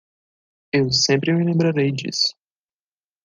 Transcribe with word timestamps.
Eu 0.73 0.91
sempre 0.91 1.31
me 1.31 1.45
lembrarei 1.45 1.91
disso. 1.91 2.35